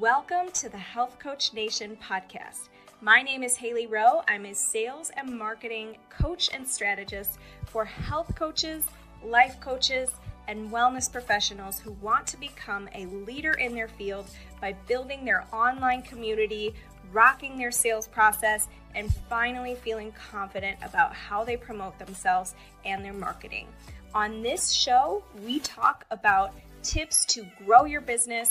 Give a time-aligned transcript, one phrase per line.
[0.00, 2.68] Welcome to the Health Coach Nation podcast.
[3.00, 4.22] My name is Haley Rowe.
[4.26, 8.86] I'm a sales and marketing coach and strategist for health coaches,
[9.24, 10.10] life coaches,
[10.48, 14.26] and wellness professionals who want to become a leader in their field
[14.60, 16.74] by building their online community,
[17.12, 18.66] rocking their sales process,
[18.96, 23.68] and finally feeling confident about how they promote themselves and their marketing.
[24.12, 26.52] On this show, we talk about
[26.82, 28.50] tips to grow your business,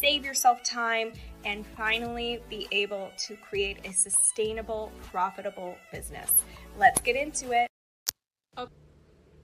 [0.00, 1.12] save yourself time,
[1.44, 6.32] and finally be able to create a sustainable, profitable business.
[6.78, 7.66] Let's get into it.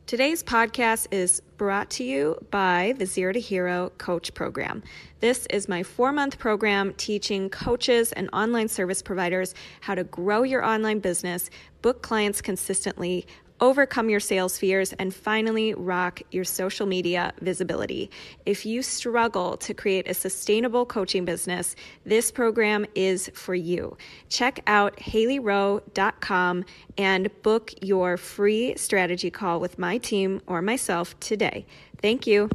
[0.06, 4.84] Today's podcast is brought to you by the Zero to Hero Coach Program.
[5.18, 10.44] This is my four month program teaching coaches and online service providers how to grow
[10.44, 11.50] your online business,
[11.82, 13.26] book clients consistently,
[13.60, 18.10] overcome your sales fears, and finally rock your social media visibility.
[18.44, 23.96] If you struggle to create a sustainable coaching business, this program is for you.
[24.28, 26.64] Check out haleyrowe.com
[26.98, 31.66] and book your free strategy call with my team or myself today.
[32.00, 32.50] Thank you.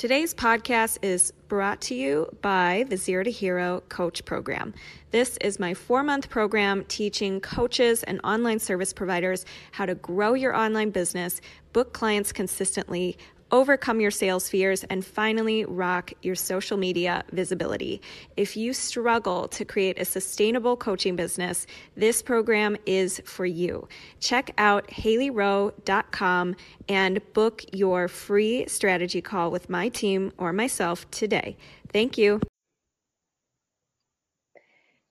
[0.00, 4.72] Today's podcast is brought to you by the Zero to Hero Coach Program.
[5.10, 10.32] This is my four month program teaching coaches and online service providers how to grow
[10.32, 11.42] your online business,
[11.74, 13.18] book clients consistently,
[13.52, 18.00] overcome your sales fears, and finally rock your social media visibility.
[18.36, 23.88] If you struggle to create a sustainable coaching business, this program is for you.
[24.20, 26.56] Check out haleyrowe.com
[26.88, 31.56] and book your free strategy call with my team or myself today.
[31.92, 32.40] Thank you.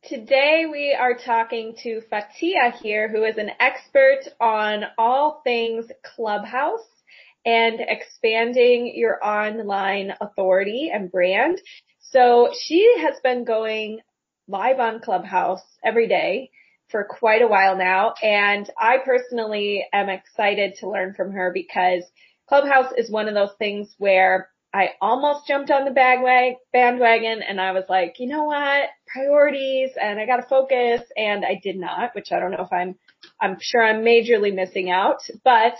[0.01, 6.98] Today we are talking to Fatia here, who is an expert on all things Clubhouse
[7.45, 11.61] and expanding your online authority and brand.
[11.99, 13.99] So she has been going
[14.47, 16.49] live on Clubhouse every day
[16.89, 18.13] for quite a while now.
[18.21, 22.03] And I personally am excited to learn from her because
[22.47, 27.71] Clubhouse is one of those things where I almost jumped on the bandwagon and I
[27.71, 28.89] was like, you know what?
[29.11, 32.95] Priorities and I gotta focus and I did not, which I don't know if I'm,
[33.41, 35.73] I'm sure I'm majorly missing out, but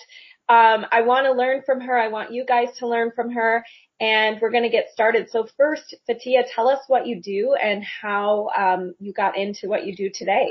[0.49, 1.97] um, I want to learn from her.
[1.97, 3.63] I want you guys to learn from her
[4.01, 5.29] and we're going to get started.
[5.29, 9.85] So first, Fatia, tell us what you do and how um, you got into what
[9.85, 10.47] you do today.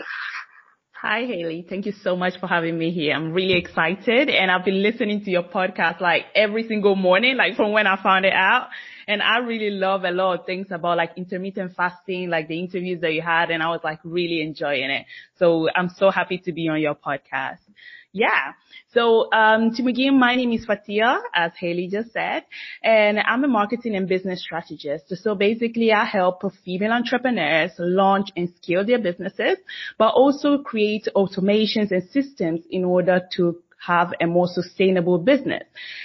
[1.00, 1.64] Hi, Haley.
[1.68, 3.14] Thank you so much for having me here.
[3.14, 7.54] I'm really excited and I've been listening to your podcast like every single morning, like
[7.54, 8.68] from when I found it out.
[9.06, 13.00] And I really love a lot of things about like intermittent fasting, like the interviews
[13.00, 15.06] that you had and I was like really enjoying it.
[15.38, 17.60] So I'm so happy to be on your podcast.
[18.18, 18.54] Yeah.
[18.94, 22.42] So um, to begin, my name is Fatia, as Haley just said,
[22.82, 25.14] and I'm a marketing and business strategist.
[25.22, 29.58] So basically, I help female entrepreneurs launch and scale their businesses,
[29.98, 35.62] but also create automations and systems in order to have a more sustainable business.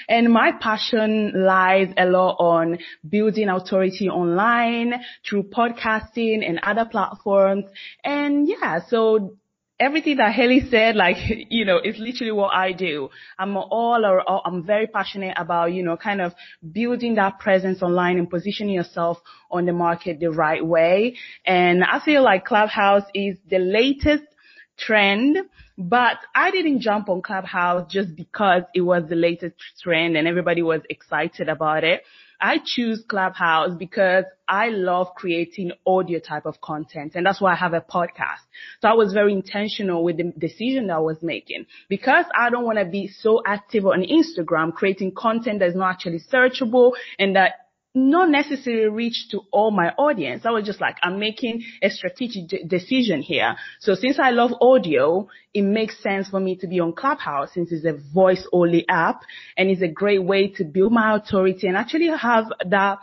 [0.07, 2.77] And my passion lies a lot on
[3.09, 4.93] building authority online
[5.27, 7.65] through podcasting and other platforms.
[8.03, 9.37] And yeah, so
[9.79, 11.17] everything that Haley said, like,
[11.49, 13.09] you know, is literally what I do.
[13.37, 16.33] I'm all, or, I'm very passionate about, you know, kind of
[16.71, 19.17] building that presence online and positioning yourself
[19.51, 21.17] on the market the right way.
[21.45, 24.23] And I feel like Clubhouse is the latest
[24.77, 25.37] trend,
[25.77, 30.61] but I didn't jump on Clubhouse just because it was the latest trend and everybody
[30.61, 32.03] was excited about it.
[32.43, 37.55] I choose Clubhouse because I love creating audio type of content and that's why I
[37.55, 38.43] have a podcast.
[38.81, 42.65] So I was very intentional with the decision that I was making because I don't
[42.65, 47.62] want to be so active on Instagram creating content that's not actually searchable and that
[47.95, 50.45] not necessarily reach to all my audience.
[50.45, 53.55] I was just like, I'm making a strategic de- decision here.
[53.79, 57.71] So since I love audio, it makes sense for me to be on Clubhouse since
[57.71, 59.21] it's a voice only app
[59.57, 62.97] and it's a great way to build my authority and actually have that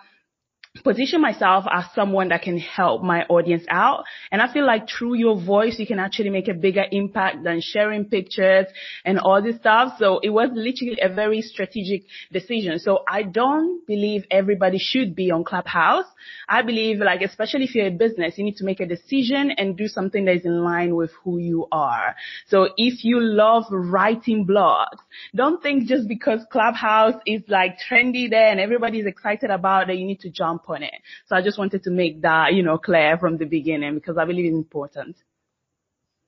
[0.82, 4.04] position myself as someone that can help my audience out.
[4.30, 7.60] And I feel like through your voice, you can actually make a bigger impact than
[7.60, 8.66] sharing pictures
[9.04, 9.94] and all this stuff.
[9.98, 12.78] So it was literally a very strategic decision.
[12.78, 16.06] So I don't believe everybody should be on Clubhouse.
[16.48, 19.76] I believe like, especially if you're a business, you need to make a decision and
[19.76, 22.14] do something that is in line with who you are.
[22.48, 24.98] So if you love writing blogs,
[25.34, 30.06] don't think just because Clubhouse is like trendy there and everybody's excited about it, you
[30.06, 30.94] need to jump jump on it.
[31.26, 34.24] So I just wanted to make that, you know, clear from the beginning because I
[34.24, 35.16] believe it's important.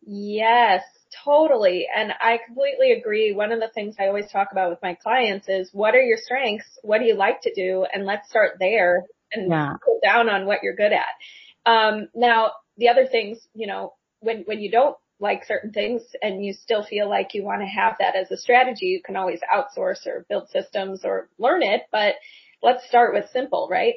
[0.05, 0.83] Yes,
[1.25, 1.87] totally.
[1.95, 3.33] And I completely agree.
[3.33, 6.19] One of the things I always talk about with my clients is what are your
[6.19, 6.67] strengths?
[6.83, 7.87] What do you like to do?
[7.93, 9.75] And let's start there and yeah.
[9.85, 11.71] put down on what you're good at.
[11.71, 16.45] Um, now the other things, you know, when, when you don't like certain things and
[16.45, 19.41] you still feel like you want to have that as a strategy, you can always
[19.55, 22.17] outsource or build systems or learn it, but
[22.61, 23.95] let's start with simple, right?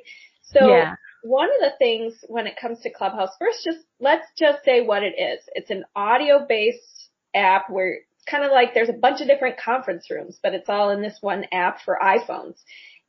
[0.54, 0.96] So yeah.
[1.24, 5.04] one of the things when it comes to Clubhouse, first just let's just say what
[5.04, 5.42] it is.
[5.54, 9.58] It's an audio based app where it's kind of like there's a bunch of different
[9.58, 12.58] conference rooms, but it's all in this one app for iPhones.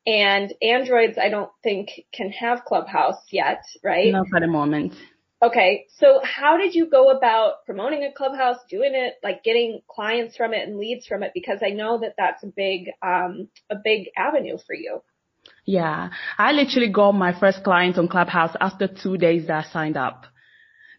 [0.06, 4.12] And Androids, I don't think can have Clubhouse yet, right?
[4.12, 4.94] Not for the moment.
[5.42, 5.86] Okay.
[5.98, 10.54] So how did you go about promoting a clubhouse, doing it, like getting clients from
[10.54, 11.32] it and leads from it?
[11.34, 15.02] Because I know that that's a big, um, a big avenue for you.
[15.66, 16.10] Yeah.
[16.38, 20.26] I literally got my first client on Clubhouse after two days that I signed up.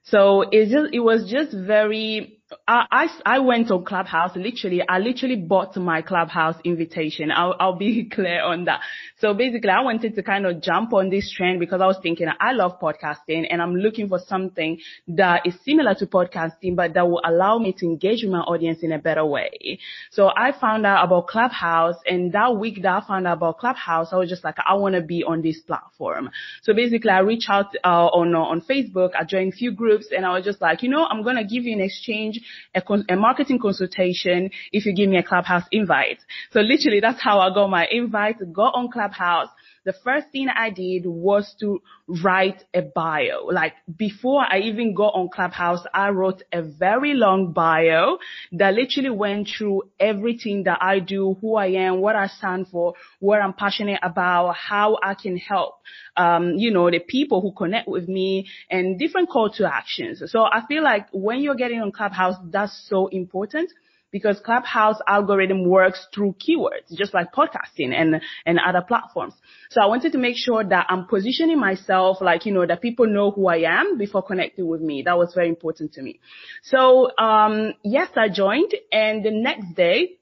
[0.03, 5.35] So it just, it was just very, I, I, went on Clubhouse, literally, I literally
[5.35, 7.29] bought my Clubhouse invitation.
[7.29, 8.79] I'll, I'll be clear on that.
[9.19, 12.27] So basically I wanted to kind of jump on this trend because I was thinking
[12.39, 14.79] I love podcasting and I'm looking for something
[15.09, 18.79] that is similar to podcasting, but that will allow me to engage with my audience
[18.81, 19.79] in a better way.
[20.11, 24.13] So I found out about Clubhouse and that week that I found out about Clubhouse,
[24.13, 26.29] I was just like, I want to be on this platform.
[26.61, 30.25] So basically I reached out, uh, on, on Facebook, I joined a few groups and
[30.25, 32.36] I was just like, you know, I'm going to give you an exchange
[32.75, 36.19] a, con- a marketing consultation if you give me a Clubhouse invite.
[36.51, 39.49] So literally that's how I got my invite to go on Clubhouse
[39.87, 43.45] the first thing I did was to write a bio.
[43.45, 48.17] Like before I even got on Clubhouse, I wrote a very long bio
[48.51, 52.95] that literally went through everything that I do, who I am, what I stand for,
[53.21, 55.75] what I'm passionate about, how I can help,
[56.17, 60.21] um, you know, the people who connect with me and different call to actions.
[60.29, 63.71] So I feel like when you're getting on Clubhouse, that's so important
[64.11, 69.33] because Clubhouse algorithm works through keywords, just like podcasting and, and other platforms.
[69.69, 73.07] So I wanted to make sure that I'm positioning myself like, you know, that people
[73.07, 75.03] know who I am before connecting with me.
[75.05, 76.19] That was very important to me.
[76.63, 80.17] So, um, yes, I joined and the next day,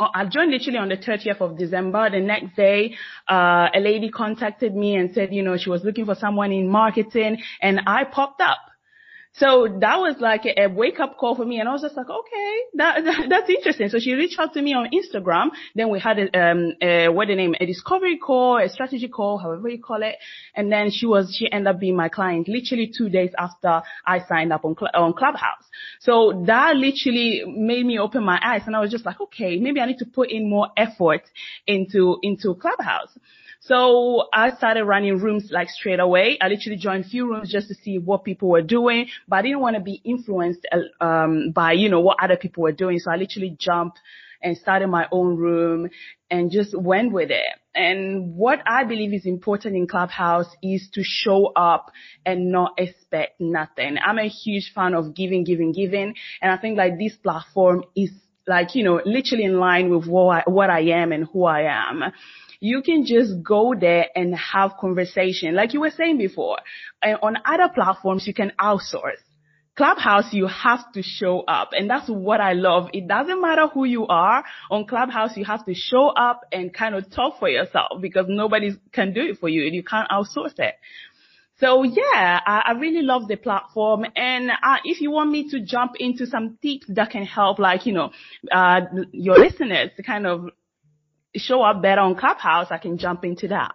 [0.00, 2.10] uh, I joined literally on the 30th of December.
[2.10, 2.96] The next day,
[3.28, 6.68] uh, a lady contacted me and said, you know, she was looking for someone in
[6.68, 8.58] marketing and I popped up.
[9.36, 11.58] So that was like a, wake up call for me.
[11.58, 13.88] And I was just like, okay, that, that, that's interesting.
[13.88, 15.48] So she reached out to me on Instagram.
[15.74, 19.38] Then we had a, um, a, what the name, a discovery call, a strategy call,
[19.38, 20.16] however you call it.
[20.54, 24.20] And then she was, she ended up being my client literally two days after I
[24.28, 25.64] signed up on, on Clubhouse.
[25.98, 29.80] So that literally made me open my eyes and I was just like, okay, maybe
[29.80, 31.22] I need to put in more effort
[31.66, 33.10] into, into Clubhouse.
[33.66, 36.36] So I started running rooms like straight away.
[36.38, 39.60] I literally joined few rooms just to see what people were doing, but I didn't
[39.60, 40.66] want to be influenced
[41.00, 42.98] um, by you know what other people were doing.
[42.98, 43.98] So I literally jumped
[44.42, 45.88] and started my own room
[46.30, 47.46] and just went with it.
[47.74, 51.90] And what I believe is important in Clubhouse is to show up
[52.26, 53.96] and not expect nothing.
[54.04, 56.14] I'm a huge fan of giving, giving, giving.
[56.42, 58.10] And I think like this platform is
[58.46, 61.62] like, you know, literally in line with what I, what I am and who I
[61.62, 62.12] am
[62.64, 65.54] you can just go there and have conversation.
[65.54, 66.56] Like you were saying before,
[67.02, 69.20] and on other platforms, you can outsource.
[69.76, 71.70] Clubhouse, you have to show up.
[71.72, 72.88] And that's what I love.
[72.94, 74.44] It doesn't matter who you are.
[74.70, 78.70] On Clubhouse, you have to show up and kind of talk for yourself because nobody
[78.92, 80.76] can do it for you and you can't outsource it.
[81.58, 84.04] So yeah, I, I really love the platform.
[84.16, 87.86] And uh, if you want me to jump into some tips that can help, like,
[87.86, 88.10] you know,
[88.50, 88.80] uh,
[89.12, 90.50] your listeners to kind of
[91.36, 93.72] show up better on Clubhouse, I can jump into that.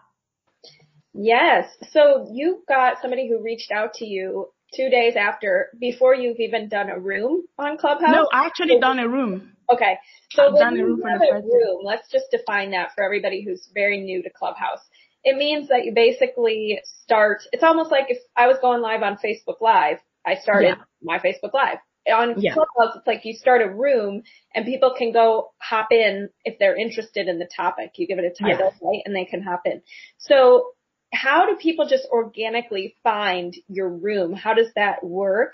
[1.13, 1.69] Yes.
[1.91, 6.69] So you got somebody who reached out to you two days after, before you've even
[6.69, 8.11] done a room on Clubhouse?
[8.11, 9.53] No, I actually so, done a room.
[9.71, 9.97] Okay.
[10.31, 14.01] So I've when you have a room, let's just define that for everybody who's very
[14.01, 14.81] new to Clubhouse.
[15.23, 19.17] It means that you basically start, it's almost like if I was going live on
[19.17, 20.83] Facebook Live, I started yeah.
[21.01, 22.53] my Facebook Live on yeah.
[22.53, 24.23] Clubhouse, it's like you start a room
[24.53, 27.91] and people can go hop in if they're interested in the topic.
[27.95, 28.87] You give it a title, yeah.
[28.87, 29.01] right?
[29.05, 29.81] And they can hop in.
[30.17, 30.71] So
[31.13, 34.33] how do people just organically find your room?
[34.33, 35.53] How does that work?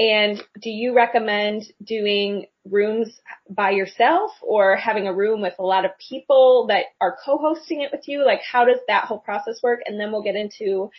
[0.00, 5.84] And do you recommend doing rooms by yourself or having a room with a lot
[5.84, 8.24] of people that are co-hosting it with you?
[8.24, 9.80] Like how does that whole process work?
[9.84, 10.90] And then we'll get into,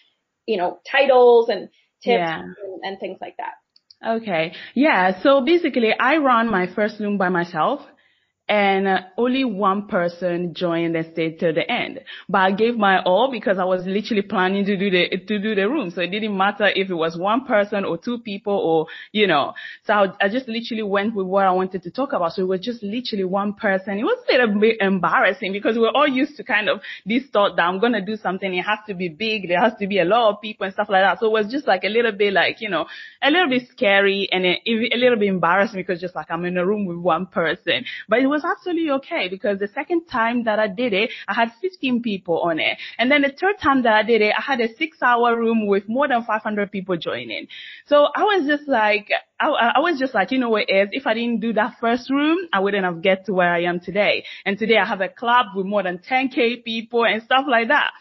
[0.45, 1.69] you know, titles and
[2.03, 2.41] tips yeah.
[2.41, 3.53] and, and things like that.
[4.07, 4.53] Okay.
[4.75, 5.19] Yeah.
[5.23, 7.81] So basically I run my first room by myself
[8.51, 12.01] and only one person joined and stayed till the end.
[12.27, 15.55] But I gave my all because I was literally planning to do the to do
[15.55, 18.87] the room, so it didn't matter if it was one person or two people or
[19.13, 19.53] you know.
[19.85, 22.33] So I, I just literally went with what I wanted to talk about.
[22.33, 23.97] So it was just literally one person.
[23.97, 27.55] It was a little bit embarrassing because we're all used to kind of this thought
[27.55, 28.53] that I'm gonna do something.
[28.53, 29.47] It has to be big.
[29.47, 31.19] There has to be a lot of people and stuff like that.
[31.21, 32.85] So it was just like a little bit like you know
[33.23, 36.57] a little bit scary and a, a little bit embarrassing because just like I'm in
[36.57, 37.85] a room with one person.
[38.09, 41.33] But it was was absolutely okay because the second time that I did it, I
[41.33, 42.77] had 15 people on it.
[42.97, 45.67] And then the third time that I did it, I had a six hour room
[45.67, 47.47] with more than 500 people joining.
[47.87, 51.07] So I was just like, I, I was just like, you know what is, if
[51.07, 54.25] I didn't do that first room, I wouldn't have get to where I am today.
[54.45, 57.91] And today I have a club with more than 10k people and stuff like that.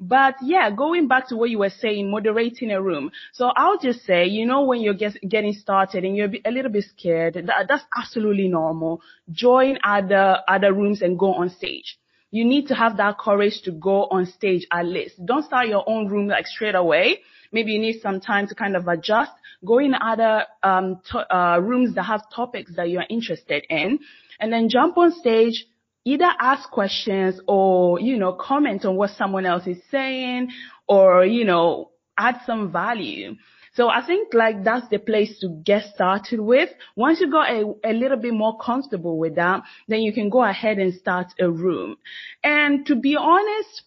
[0.00, 3.10] But yeah, going back to what you were saying, moderating a room.
[3.32, 6.70] So I'll just say, you know, when you're get, getting started and you're a little
[6.70, 9.00] bit scared, that, that's absolutely normal.
[9.32, 11.98] Join other, other rooms and go on stage.
[12.30, 15.24] You need to have that courage to go on stage at least.
[15.24, 17.20] Don't start your own room like straight away.
[17.50, 19.32] Maybe you need some time to kind of adjust.
[19.64, 23.98] Go in other um, to, uh, rooms that have topics that you're interested in,
[24.38, 25.66] and then jump on stage
[26.08, 30.48] either ask questions or, you know, comment on what someone else is saying
[30.86, 33.34] or, you know, add some value.
[33.74, 36.70] So I think like that's the place to get started with.
[36.96, 40.42] Once you got a, a little bit more comfortable with that, then you can go
[40.42, 41.96] ahead and start a room.
[42.42, 43.82] And to be honest,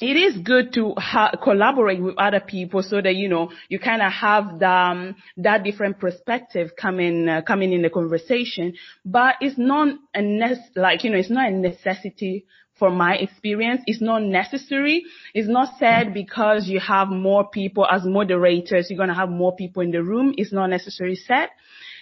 [0.00, 4.02] it is good to ha- collaborate with other people so that you know you kind
[4.02, 8.74] of have the, um, that different perspective coming uh, coming in the conversation.
[9.04, 12.44] But it's not a ne- like you know it's not a necessity
[12.78, 13.82] for my experience.
[13.86, 15.04] It's not necessary.
[15.32, 19.54] It's not said because you have more people as moderators you're going to have more
[19.54, 20.34] people in the room.
[20.36, 21.50] It's not necessarily said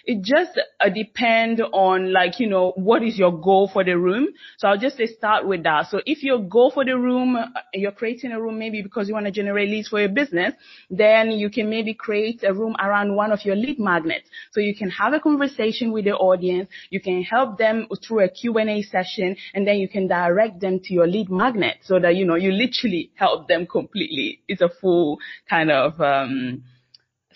[0.05, 4.27] it just uh, depend on like, you know, what is your goal for the room.
[4.57, 5.87] So I'll just say start with that.
[5.89, 9.13] So if your goal for the room, uh, you're creating a room maybe because you
[9.13, 10.53] want to generate leads for your business,
[10.89, 14.27] then you can maybe create a room around one of your lead magnets.
[14.51, 16.69] So you can have a conversation with the audience.
[16.89, 20.93] You can help them through a Q&A session and then you can direct them to
[20.93, 24.41] your lead magnet so that, you know, you literally help them completely.
[24.49, 25.19] It's a full
[25.49, 26.63] kind of, um,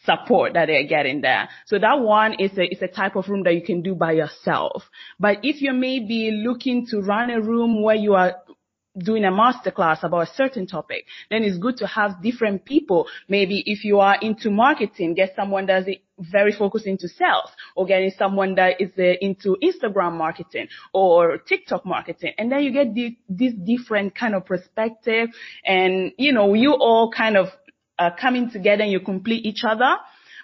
[0.07, 1.49] support that they're getting there.
[1.65, 4.13] So that one is a, is a type of room that you can do by
[4.13, 4.83] yourself.
[5.19, 8.33] But if you may be looking to run a room where you are
[8.97, 13.07] doing a masterclass about a certain topic, then it's good to have different people.
[13.27, 15.87] Maybe if you are into marketing, get someone that's
[16.17, 21.85] very focused into sales or getting someone that is uh, into Instagram marketing or TikTok
[21.85, 22.33] marketing.
[22.39, 25.29] And then you get the, this different kind of perspective
[25.63, 27.49] and, you know, you all kind of
[27.99, 29.97] uh, coming together and you complete each other.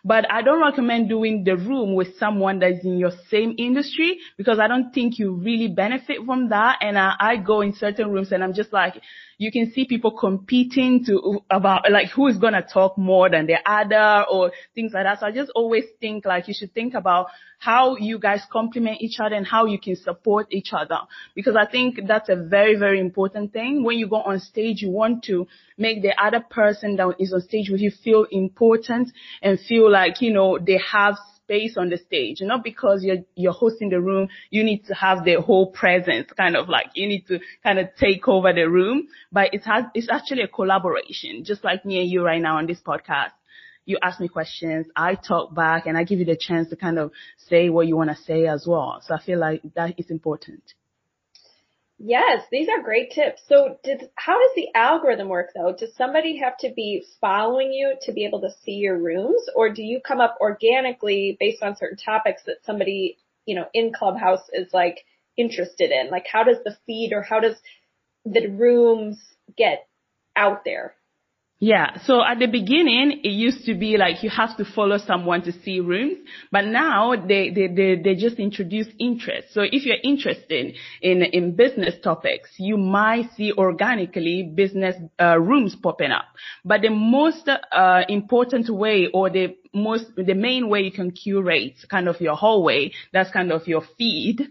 [0.05, 4.59] But I don't recommend doing the room with someone that's in your same industry because
[4.59, 6.79] I don't think you really benefit from that.
[6.81, 9.01] And I, I go in certain rooms and I'm just like,
[9.37, 13.47] you can see people competing to about like who is going to talk more than
[13.47, 15.21] the other or things like that.
[15.21, 17.27] So I just always think like you should think about
[17.63, 20.97] how you guys complement each other and how you can support each other
[21.33, 23.83] because I think that's a very, very important thing.
[23.83, 27.41] When you go on stage, you want to make the other person that is on
[27.41, 31.97] stage with you feel important and feel like, you know, they have space on the
[31.97, 32.37] stage.
[32.41, 36.57] Not because you're, you're hosting the room, you need to have the whole presence, kind
[36.57, 40.09] of like you need to kind of take over the room, but it has, it's
[40.11, 43.31] actually a collaboration, just like me and you right now on this podcast.
[43.85, 46.97] You ask me questions, I talk back, and I give you the chance to kind
[46.97, 49.01] of say what you want to say as well.
[49.05, 50.63] So I feel like that is important.
[52.05, 53.41] Yes, these are great tips.
[53.47, 55.73] So did, how does the algorithm work though?
[55.77, 59.69] Does somebody have to be following you to be able to see your rooms or
[59.69, 64.41] do you come up organically based on certain topics that somebody, you know, in Clubhouse
[64.51, 65.05] is like
[65.37, 66.09] interested in?
[66.09, 67.55] Like how does the feed or how does
[68.25, 69.21] the rooms
[69.55, 69.87] get
[70.35, 70.95] out there?
[71.63, 71.97] Yeah.
[72.03, 75.53] So at the beginning, it used to be like you have to follow someone to
[75.61, 76.17] see rooms,
[76.51, 79.53] but now they, they, they, they just introduce interest.
[79.53, 85.73] So if you're interested in, in business topics, you might see organically business uh, rooms
[85.81, 86.25] popping up.
[86.65, 91.77] But the most uh, important way or the most, the main way you can curate
[91.89, 94.49] kind of your hallway, that's kind of your feed,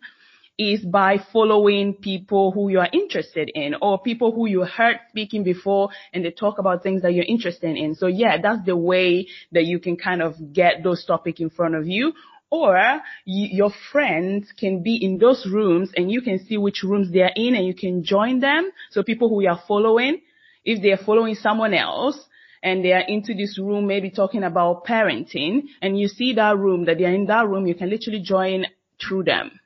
[0.59, 5.43] is by following people who you are interested in or people who you heard speaking
[5.43, 7.95] before and they talk about things that you're interested in.
[7.95, 11.75] So yeah, that's the way that you can kind of get those topics in front
[11.75, 12.13] of you.
[12.51, 12.77] Or
[13.25, 17.33] you, your friends can be in those rooms and you can see which rooms they're
[17.35, 18.71] in and you can join them.
[18.91, 20.21] So people who you are following,
[20.65, 22.29] if they're following someone else,
[22.63, 26.85] and they are into this room, maybe talking about parenting, and you see that room,
[26.85, 28.67] that they are in that room, you can literally join
[29.01, 29.59] through them.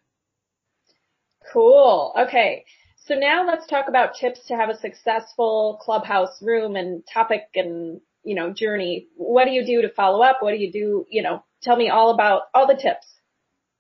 [1.57, 2.13] Cool.
[2.19, 2.67] Okay.
[3.07, 8.03] So now let's talk about tips to have a successful clubhouse room and topic and,
[8.25, 9.07] you know, journey.
[9.17, 10.39] What do you do to follow up?
[10.41, 11.07] What do you do?
[11.09, 13.07] You know, tell me all about all the tips.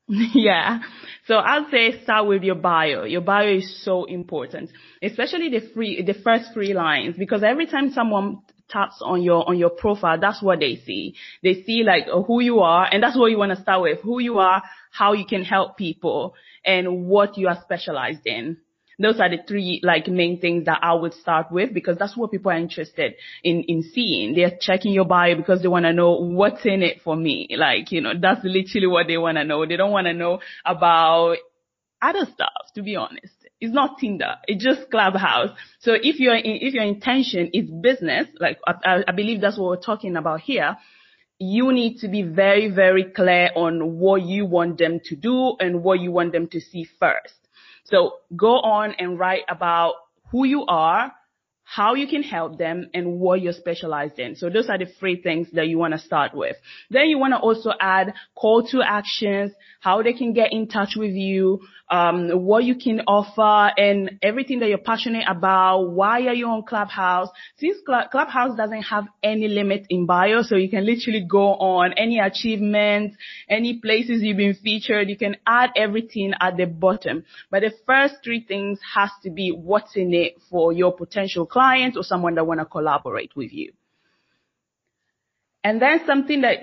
[0.34, 0.78] Yeah.
[1.26, 3.04] So I'll say start with your bio.
[3.04, 4.70] Your bio is so important,
[5.02, 9.58] especially the free, the first three lines, because every time someone taps on your, on
[9.58, 11.16] your profile, that's what they see.
[11.42, 13.98] They see like who you are, and that's what you want to start with.
[14.02, 16.34] Who you are, how you can help people,
[16.66, 18.58] and what you are specialized in.
[18.98, 22.30] Those are the three like main things that I would start with because that's what
[22.30, 24.34] people are interested in, in seeing.
[24.34, 27.48] They're checking your bio because they want to know what's in it for me.
[27.56, 29.66] Like, you know, that's literally what they want to know.
[29.66, 31.36] They don't want to know about
[32.00, 33.34] other stuff, to be honest.
[33.60, 34.36] It's not Tinder.
[34.46, 35.50] It's just Clubhouse.
[35.80, 39.76] So if your if your intention is business, like I, I believe that's what we're
[39.82, 40.76] talking about here,
[41.38, 45.82] you need to be very, very clear on what you want them to do and
[45.82, 47.34] what you want them to see first.
[47.84, 49.94] So go on and write about
[50.32, 51.12] who you are,
[51.62, 54.36] how you can help them and what you're specialized in.
[54.36, 56.56] So those are the three things that you want to start with.
[56.90, 60.94] Then you want to also add call to actions, how they can get in touch
[60.96, 65.90] with you, um, what you can offer and everything that you're passionate about.
[65.90, 67.28] Why are you on Clubhouse?
[67.58, 72.18] Since Clubhouse doesn't have any limit in bio, so you can literally go on any
[72.18, 73.16] achievements,
[73.48, 77.24] any places you've been featured, you can add everything at the bottom.
[77.50, 81.96] But the first three things has to be what's in it for your potential client
[81.96, 83.72] or someone that want to collaborate with you.
[85.62, 86.58] And then something that,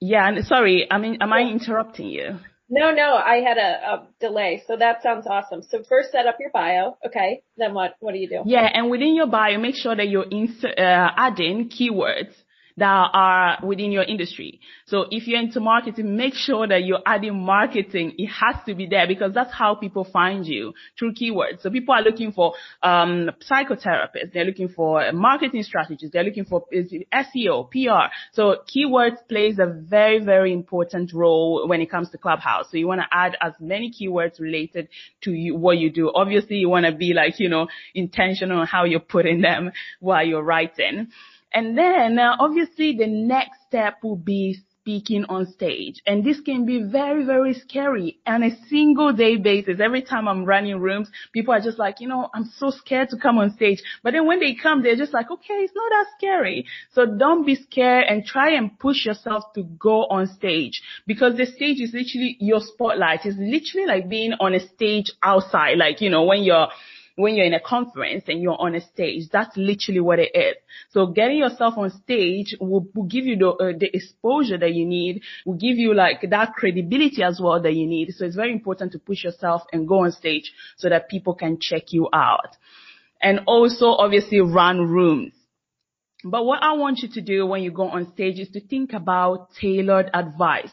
[0.00, 2.38] yeah, sorry, I mean, am I interrupting you?
[2.74, 4.62] No, no, I had a, a, delay.
[4.66, 5.62] So that sounds awesome.
[5.62, 6.96] So first set up your bio.
[7.06, 7.42] Okay.
[7.58, 8.42] Then what, what do you do?
[8.46, 8.66] Yeah.
[8.72, 12.32] And within your bio, make sure that you're insert, uh, adding keywords
[12.76, 14.60] that are within your industry.
[14.86, 18.14] So if you're into marketing, make sure that you're adding marketing.
[18.18, 21.62] It has to be there because that's how people find you through keywords.
[21.62, 24.32] So people are looking for um, psychotherapists.
[24.32, 26.10] They're looking for marketing strategies.
[26.12, 28.12] They're looking for SEO, PR.
[28.32, 32.66] So keywords plays a very, very important role when it comes to Clubhouse.
[32.70, 34.88] So you want to add as many keywords related
[35.22, 36.10] to you, what you do.
[36.14, 40.26] Obviously, you want to be like, you know, intentional on how you're putting them while
[40.26, 41.08] you're writing.
[41.52, 46.02] And then uh, obviously the next step will be speaking on stage.
[46.06, 49.78] And this can be very, very scary on a single day basis.
[49.80, 53.16] Every time I'm running rooms, people are just like, you know, I'm so scared to
[53.16, 53.80] come on stage.
[54.02, 56.66] But then when they come, they're just like, okay, it's not that scary.
[56.94, 61.46] So don't be scared and try and push yourself to go on stage because the
[61.46, 63.20] stage is literally your spotlight.
[63.24, 65.78] It's literally like being on a stage outside.
[65.78, 66.68] Like, you know, when you're
[67.16, 69.28] when you're in a conference and you're on a stage.
[69.30, 70.56] That's literally what it is.
[70.90, 74.86] So getting yourself on stage will, will give you the, uh, the exposure that you
[74.86, 78.12] need, will give you like that credibility as well that you need.
[78.12, 81.58] So it's very important to push yourself and go on stage so that people can
[81.60, 82.56] check you out.
[83.20, 85.32] And also obviously run rooms.
[86.24, 88.92] But what I want you to do when you go on stage is to think
[88.92, 90.70] about tailored advice.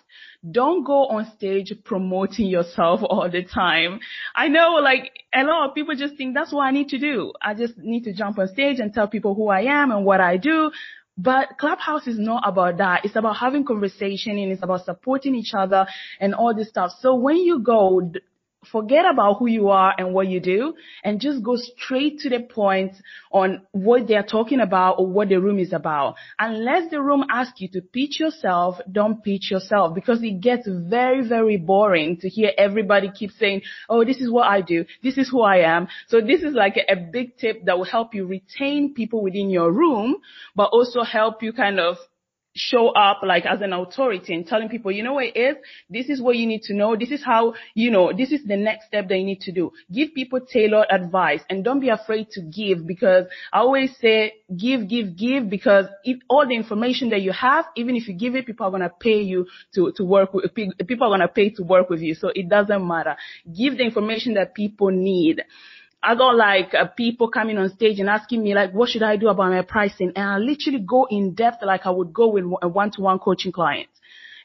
[0.50, 4.00] Don't go on stage promoting yourself all the time.
[4.36, 7.34] I know like a lot of people just think that's what I need to do.
[7.42, 10.22] I just need to jump on stage and tell people who I am and what
[10.22, 10.72] I do.
[11.18, 13.04] But Clubhouse is not about that.
[13.04, 15.86] It's about having conversation and it's about supporting each other
[16.22, 16.92] and all this stuff.
[17.02, 18.14] So when you go,
[18.72, 22.40] forget about who you are and what you do and just go straight to the
[22.42, 22.92] point
[23.32, 26.16] on what they're talking about or what the room is about.
[26.38, 31.28] Unless the room asks you to pitch yourself, don't pitch yourself because it gets very,
[31.28, 34.86] very boring to hear everybody keep saying, oh, this is what I do.
[35.04, 35.88] This is who I am.
[36.08, 39.50] So this is like a, a big tip that will help you retain people within
[39.50, 40.18] your room,
[40.56, 41.98] but also help you kind of
[42.56, 45.56] show up like as an authority and telling people, you know what it is?
[45.90, 46.96] This is what you need to know.
[46.96, 49.72] This is how, you know, this is the next step that you need to do.
[49.92, 54.90] Give people tailored advice and don't be afraid to give because I always say give,
[54.90, 58.46] give, give because if all the information that you have, even if you give it,
[58.46, 61.52] people are going to pay you to, to work with, people are going to pay
[61.52, 62.16] to work with you.
[62.16, 63.16] So it doesn't matter.
[63.46, 65.44] Give the information that people need.
[66.02, 69.18] I got like uh, people coming on stage and asking me like, what should I
[69.18, 70.14] do about my pricing?
[70.16, 73.90] And I literally go in depth like I would go with a one-to-one coaching client.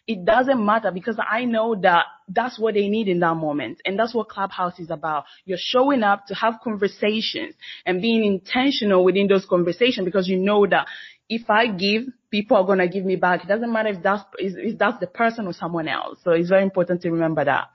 [0.06, 3.80] It doesn't matter because I know that that's what they need in that moment.
[3.86, 5.24] And that's what Clubhouse is about.
[5.46, 7.54] You're showing up to have conversations
[7.86, 10.88] and being intentional within those conversations because you know that
[11.28, 13.44] if I give, people are going to give me back.
[13.44, 16.18] It doesn't matter if that's, if that's the person or someone else.
[16.22, 17.68] So it's very important to remember that.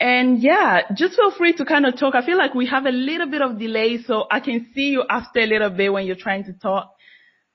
[0.00, 2.14] And yeah, just feel free to kind of talk.
[2.14, 5.04] I feel like we have a little bit of delay, so I can see you
[5.08, 6.94] after a little bit when you're trying to talk.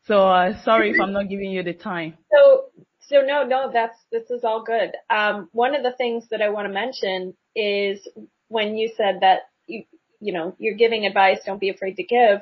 [0.05, 2.17] So uh, sorry if I'm not giving you the time.
[2.31, 2.65] So,
[3.07, 4.91] so no, no, that's this is all good.
[5.09, 8.07] Um, one of the things that I want to mention is
[8.47, 9.83] when you said that you,
[10.19, 12.41] you know, you're giving advice, don't be afraid to give.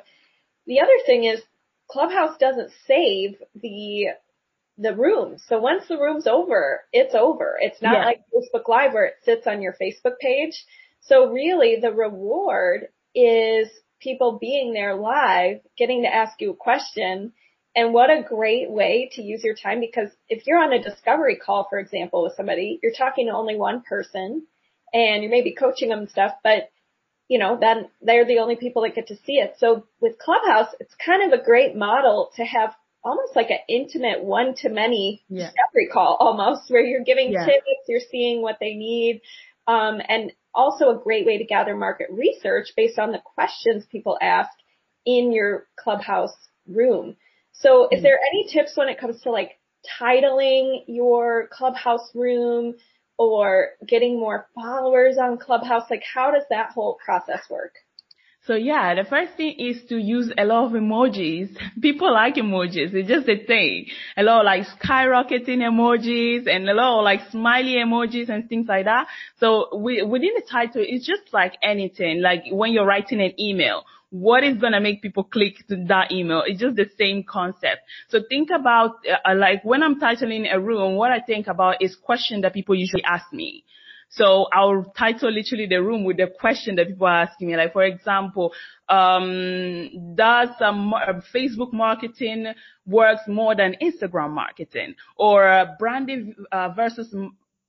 [0.66, 1.40] The other thing is
[1.90, 4.08] Clubhouse doesn't save the
[4.78, 5.36] the room.
[5.48, 7.58] So once the room's over, it's over.
[7.60, 8.04] It's not yeah.
[8.04, 10.64] like Facebook Live where it sits on your Facebook page.
[11.00, 13.68] So really the reward is
[14.00, 17.32] people being there live, getting to ask you a question.
[17.74, 21.36] And what a great way to use your time because if you're on a discovery
[21.36, 24.46] call, for example, with somebody, you're talking to only one person
[24.92, 26.70] and you may be coaching them and stuff, but
[27.28, 29.56] you know, then they're the only people that get to see it.
[29.58, 32.74] So with Clubhouse, it's kind of a great model to have
[33.08, 35.46] almost like an intimate one to many yeah.
[35.46, 37.44] discovery call almost where you're giving yeah.
[37.44, 39.22] tips, you're seeing what they need.
[39.66, 44.18] Um, and also a great way to gather market research based on the questions people
[44.20, 44.50] ask
[45.04, 46.34] in your clubhouse
[46.66, 47.16] room.
[47.52, 48.02] So is mm-hmm.
[48.02, 49.58] there any tips when it comes to like
[50.00, 52.74] titling your clubhouse room
[53.18, 55.84] or getting more followers on clubhouse?
[55.90, 57.74] Like how does that whole process work?
[58.48, 61.54] So yeah, the first thing is to use a lot of emojis.
[61.82, 62.94] People like emojis.
[62.94, 63.88] It's just a thing.
[64.16, 68.66] A lot of like skyrocketing emojis and a lot of like smiley emojis and things
[68.66, 69.06] like that.
[69.38, 72.22] So we, within the title, it's just like anything.
[72.22, 76.10] Like when you're writing an email, what is going to make people click to that
[76.10, 76.42] email?
[76.46, 77.82] It's just the same concept.
[78.08, 78.92] So think about,
[79.26, 82.74] uh, like when I'm titling a room, what I think about is question that people
[82.74, 83.64] usually ask me.
[84.10, 87.56] So I'll title literally the room with the question that people are asking me.
[87.56, 88.52] Like, for example,
[88.88, 92.52] um, does Facebook marketing
[92.86, 97.14] works more than Instagram marketing or branding uh, versus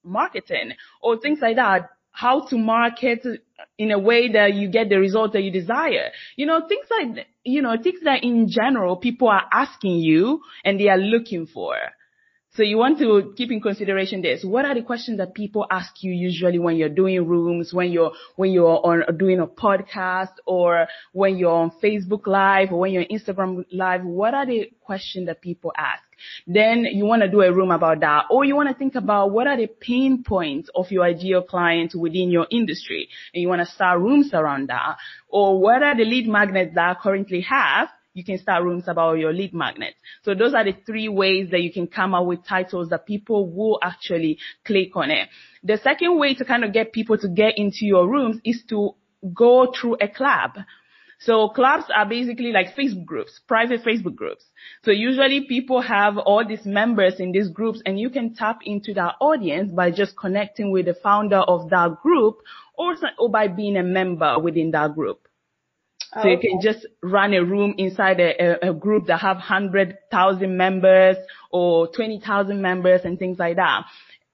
[0.03, 1.89] marketing or things like that?
[2.11, 3.25] How to market
[3.77, 6.11] in a way that you get the result that you desire.
[6.35, 10.79] You know, things like, you know, things that in general people are asking you and
[10.79, 11.75] they are looking for.
[12.53, 14.43] So you want to keep in consideration this.
[14.43, 18.11] What are the questions that people ask you usually when you're doing rooms, when you're,
[18.37, 23.03] when you're on doing a podcast or when you're on Facebook live or when you're
[23.03, 24.03] on Instagram live?
[24.03, 26.01] What are the questions that people ask?
[26.47, 29.31] Then you want to do a room about that or you want to think about
[29.31, 33.59] what are the pain points of your ideal client within your industry and you want
[33.65, 34.97] to start rooms around that
[35.29, 39.13] or what are the lead magnets that I currently have you can start rooms about
[39.13, 39.93] your lead magnet.
[40.23, 43.51] So those are the three ways that you can come up with titles that people
[43.51, 45.29] will actually click on it.
[45.63, 48.95] The second way to kind of get people to get into your rooms is to
[49.33, 50.51] go through a club.
[51.21, 54.45] So clubs are basically like Facebook groups, private Facebook groups.
[54.85, 58.93] So usually people have all these members in these groups and you can tap into
[58.93, 62.37] that audience by just connecting with the founder of that group
[62.77, 65.27] or, or by being a member within that group.
[66.13, 66.31] So okay.
[66.31, 71.17] you can just run a room inside a, a, a group that have 100,000 members
[71.51, 73.85] or 20,000 members and things like that.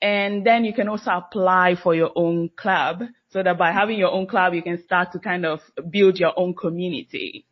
[0.02, 4.12] And then you can also apply for your own club so that by having your
[4.12, 5.60] own club, you can start to kind of
[5.90, 7.46] build your own community.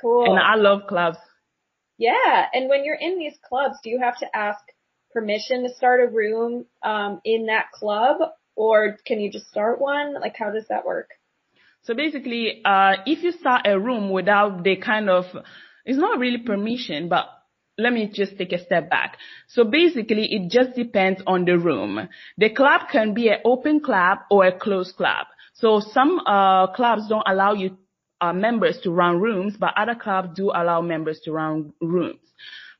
[0.00, 0.24] Cool.
[0.30, 1.18] And I love clubs.
[1.98, 2.46] Yeah.
[2.52, 4.58] And when you're in these clubs, do you have to ask
[5.12, 8.16] permission to start a room um, in that club
[8.56, 10.14] or can you just start one?
[10.14, 11.10] Like how does that work?
[11.82, 15.24] So basically, uh, if you start a room without the kind of,
[15.84, 17.26] it's not really permission, but
[17.76, 19.18] let me just take a step back.
[19.48, 22.08] So basically, it just depends on the room.
[22.38, 25.26] The club can be an open club or a closed club.
[25.54, 27.76] So some uh, clubs don't allow you
[28.20, 32.20] uh, members to run rooms, but other clubs do allow members to run rooms.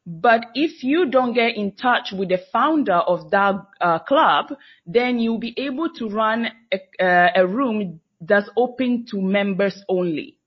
[0.07, 4.47] But if you don't get in touch with the founder of that uh, club,
[4.87, 10.39] then you'll be able to run a, uh, a room that's open to members only.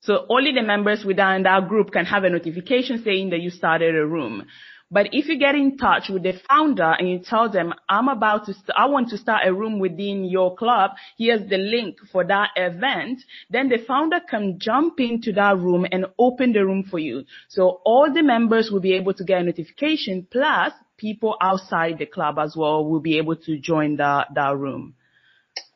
[0.00, 3.96] So only the members within that group can have a notification saying that you started
[3.96, 4.46] a room.
[4.88, 8.46] But if you get in touch with the founder and you tell them, I'm about
[8.46, 10.92] to, st- I want to start a room within your club.
[11.18, 13.20] Here's the link for that event.
[13.50, 17.24] Then the founder can jump into that room and open the room for you.
[17.48, 22.06] So all the members will be able to get a notification plus people outside the
[22.06, 24.94] club as well will be able to join the, that room.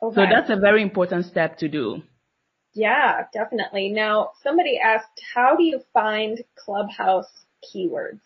[0.03, 0.15] Okay.
[0.15, 2.01] So that's a very important step to do.
[2.73, 3.89] Yeah, definitely.
[3.89, 7.29] Now, somebody asked, how do you find Clubhouse
[7.63, 8.21] keywords?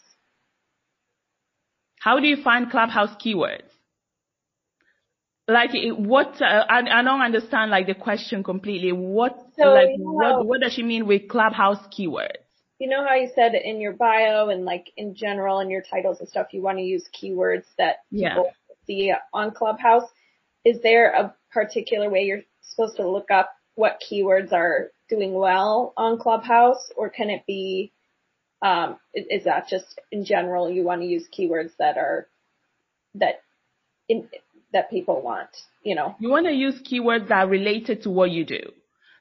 [1.99, 3.69] How do you find Clubhouse keywords?
[5.47, 6.41] Like what?
[6.41, 8.91] Uh, I, I don't understand like the question completely.
[8.91, 12.45] What so like you know what what does she mean with Clubhouse keywords?
[12.79, 16.19] You know how you said in your bio and like in general in your titles
[16.19, 18.51] and stuff, you want to use keywords that people
[18.87, 20.09] see on Clubhouse.
[20.65, 25.93] Is there a particular way you're supposed to look up what keywords are doing well
[25.95, 27.91] on Clubhouse, or can it be,
[28.61, 32.27] um, is that just in general you want to use keywords that are
[33.15, 33.41] that
[34.09, 34.27] in
[34.73, 35.49] that people want,
[35.83, 36.15] you know.
[36.19, 38.71] You want to use keywords that are related to what you do.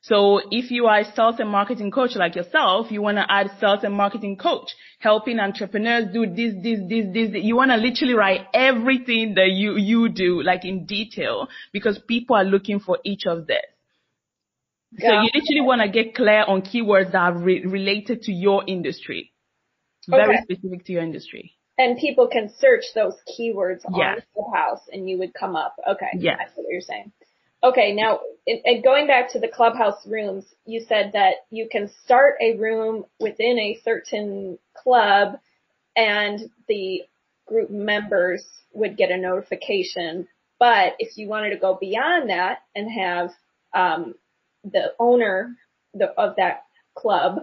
[0.07, 3.51] So if you are a sales and marketing coach like yourself, you want to add
[3.59, 7.43] sales and marketing coach, helping entrepreneurs do this, this, this, this.
[7.43, 12.37] You want to literally write everything that you, you do, like in detail, because people
[12.37, 13.65] are looking for each of this.
[14.99, 18.63] So you literally want to get clear on keywords that are re- related to your
[18.67, 19.33] industry.
[20.07, 20.45] Very okay.
[20.45, 21.55] specific to your industry.
[21.79, 24.21] And people can search those keywords yes.
[24.21, 25.75] on Clubhouse and you would come up.
[25.89, 26.11] Okay.
[26.19, 26.37] Yes.
[26.39, 27.11] That's what you're saying.
[27.65, 32.35] Okay, now and going back to the clubhouse rooms, you said that you can start
[32.43, 35.39] a room within a certain club
[35.97, 37.03] and the
[37.47, 40.29] group members would get a notification.
[40.59, 43.31] But if you wanted to go beyond that and have
[43.75, 44.15] um,
[44.65, 45.57] the owner
[45.95, 47.41] the, of that club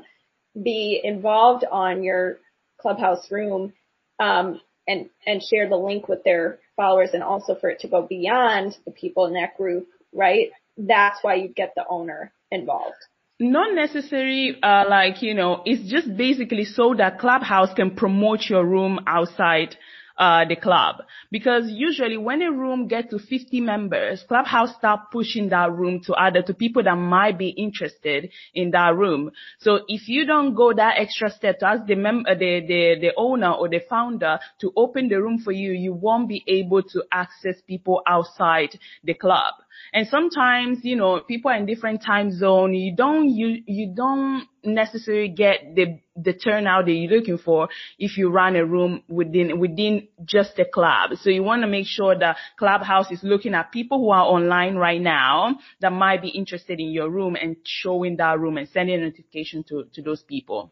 [0.62, 2.39] be involved on your
[2.79, 3.73] clubhouse room
[4.19, 8.03] um, and and share the link with their followers and also for it to go
[8.03, 10.50] beyond the people in that group right?
[10.78, 12.95] That's why you get the owner involved.
[13.39, 18.65] Not necessarily, uh, like, you know, it's just basically so that Clubhouse can promote your
[18.65, 19.76] room outside
[20.17, 20.97] uh, the club.
[21.32, 26.13] Because usually when a room gets to 50 members, Clubhouse start pushing that room to
[26.13, 29.32] other, to people that might be interested in that room.
[29.60, 32.95] So if you don't go that extra step to ask the mem- uh, the, the,
[33.02, 36.84] the owner or the founder to open the room for you, you won't be able
[36.84, 39.56] to access people outside the club.
[39.93, 42.73] And sometimes, you know, people are in different time zone.
[42.73, 48.17] You don't, you, you don't necessarily get the, the turnout that you're looking for if
[48.17, 51.12] you run a room within, within just a club.
[51.21, 54.75] So you want to make sure that Clubhouse is looking at people who are online
[54.75, 58.95] right now that might be interested in your room and showing that room and sending
[59.01, 60.71] a notification to, to those people.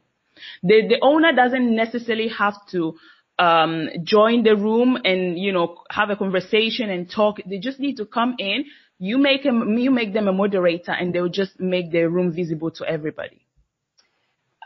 [0.63, 2.95] The, the owner doesn't necessarily have to
[3.39, 7.37] um, join the room and you know have a conversation and talk.
[7.45, 8.65] They just need to come in,
[8.99, 12.69] you make them, you make them a moderator and they'll just make the room visible
[12.71, 13.45] to everybody.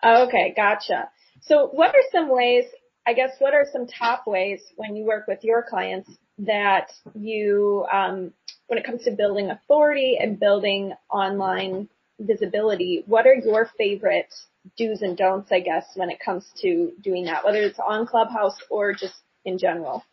[0.04, 1.10] Okay, gotcha.
[1.42, 2.66] So what are some ways,
[3.08, 6.10] I guess, what are some top ways when you work with your clients
[6.40, 8.34] that you, um,
[8.68, 11.90] when it comes to building authority and building online
[12.24, 14.34] visibility, what are your favorite
[14.78, 18.58] do's and don'ts, I guess, when it comes to doing that, whether it's on Clubhouse
[18.70, 20.04] or just in general?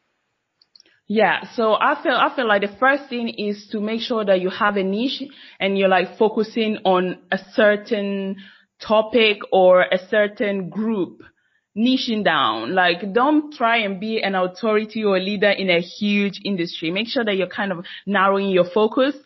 [1.07, 4.41] Yeah, so I feel I feel like the first thing is to make sure that
[4.41, 5.25] you have a niche
[5.59, 8.37] and you're like focusing on a certain
[8.81, 11.23] topic or a certain group
[11.77, 12.77] niching down.
[12.77, 16.93] Like don't try and be an authority or leader in a huge industry.
[16.93, 19.17] Make sure that you're kind of narrowing your focus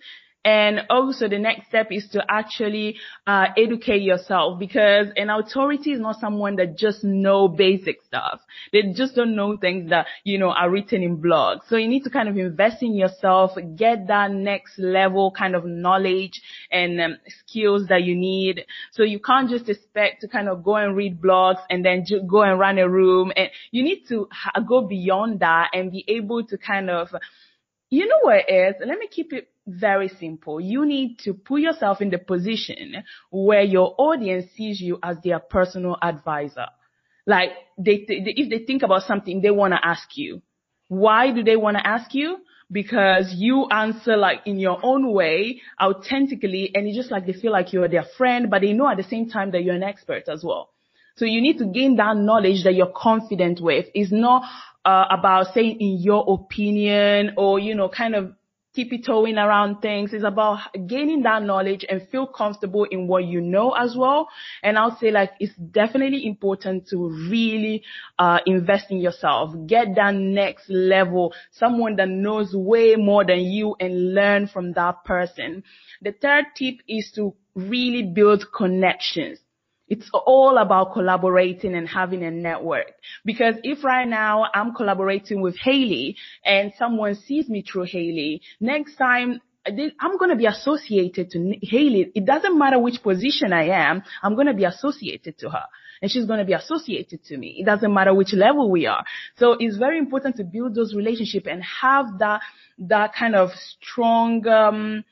[0.45, 6.01] and also the next step is to actually uh, educate yourself because an authority is
[6.01, 8.41] not someone that just know basic stuff.
[8.73, 11.61] They just don't know things that, you know, are written in blogs.
[11.69, 15.65] So you need to kind of invest in yourself, get that next level kind of
[15.65, 18.67] knowledge and um, skills that you need.
[18.93, 22.23] So you can't just expect to kind of go and read blogs and then ju-
[22.23, 23.33] go and run a room.
[23.35, 27.09] And you need to ha- go beyond that and be able to kind of
[27.95, 28.75] you know what it is?
[28.87, 30.61] Let me keep it very simple.
[30.61, 35.39] You need to put yourself in the position where your audience sees you as their
[35.39, 36.67] personal advisor.
[37.27, 40.43] Like they, if they think about something, they want to ask you.
[40.89, 42.39] Why do they want to ask you?
[42.71, 47.53] Because you answer like in your own way, authentically, and it's just like they feel
[47.53, 50.29] like you're their friend, but they know at the same time that you're an expert
[50.29, 50.71] as well.
[51.17, 53.87] So you need to gain that knowledge that you're confident with.
[53.95, 54.43] It's not
[54.85, 58.33] uh, about saying in your opinion or, you know, kind of
[58.75, 60.13] tippy-toeing around things.
[60.13, 64.29] It's about gaining that knowledge and feel comfortable in what you know as well.
[64.63, 67.85] And I'll say like it's definitely important to really
[68.19, 69.55] uh, invest in yourself.
[69.67, 75.05] Get that next level, someone that knows way more than you and learn from that
[75.05, 75.63] person.
[76.03, 79.39] The third tip is to really build connections.
[79.89, 82.93] It's all about collaborating and having a network.
[83.25, 88.97] Because if right now I'm collaborating with Haley and someone sees me through Haley, next
[88.97, 92.13] time I'm going to be associated to Haley.
[92.15, 94.03] It doesn't matter which position I am.
[94.23, 95.65] I'm going to be associated to her
[96.03, 97.57] and she's going to be associated to me.
[97.59, 99.05] It doesn't matter which level we are.
[99.39, 102.43] So it's very important to build those relationships and have that,
[102.79, 105.05] that kind of strong, um,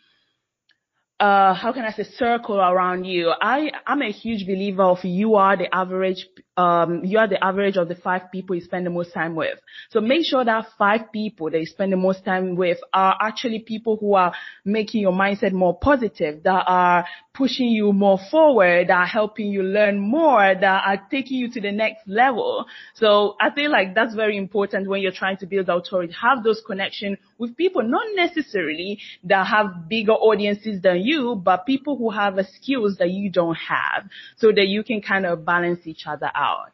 [1.22, 3.32] uh, how can I say circle around you?
[3.40, 7.76] I, I'm a huge believer of you are the average um, you are the average
[7.76, 9.58] of the five people you spend the most time with.
[9.90, 13.60] So make sure that five people that you spend the most time with are actually
[13.60, 14.34] people who are
[14.64, 19.62] making your mindset more positive, that are pushing you more forward, that are helping you
[19.62, 22.66] learn more, that are taking you to the next level.
[22.94, 26.12] So I feel like that's very important when you're trying to build authority.
[26.20, 31.96] Have those connections with people, not necessarily that have bigger audiences than you, but people
[31.96, 36.02] who have skills that you don't have so that you can kind of balance each
[36.06, 36.72] other out out.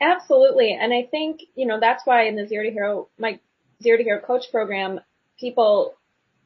[0.00, 0.76] Absolutely.
[0.78, 3.38] And I think, you know, that's why in the Zero to Hero, my
[3.82, 5.00] Zero to Hero coach program,
[5.38, 5.94] people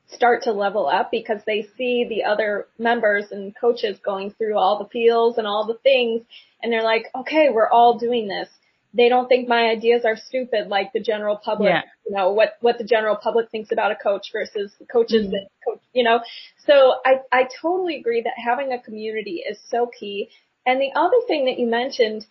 [0.06, 4.78] start to level up because they see the other members and coaches going through all
[4.78, 6.22] the feels and all the things
[6.62, 8.48] and they're like, okay, we're all doing this.
[8.94, 11.82] They don't think my ideas are stupid like the general public, yeah.
[12.06, 15.32] you know, what, what the general public thinks about a coach versus the coaches mm-hmm.
[15.32, 16.20] that coach, you know.
[16.66, 20.30] So I, I totally agree that having a community is so key.
[20.68, 22.26] And the other thing that you mentioned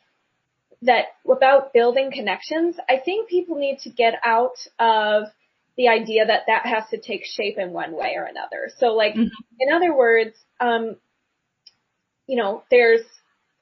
[0.84, 5.24] that about building connections, I think people need to get out of
[5.76, 8.70] the idea that that has to take shape in one way or another.
[8.78, 9.26] So like, mm-hmm.
[9.60, 10.98] in other words, um,
[12.28, 13.02] you know, there's,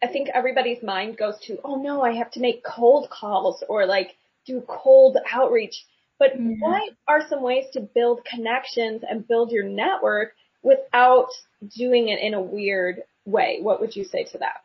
[0.04, 3.86] I think everybody's mind goes to, oh no, I have to make cold calls or
[3.86, 5.86] like do cold outreach.
[6.20, 6.60] But mm-hmm.
[6.60, 10.34] what are some ways to build connections and build your network
[10.64, 11.30] without
[11.78, 13.60] doing it in a weird way?
[13.62, 14.65] What would you say to that?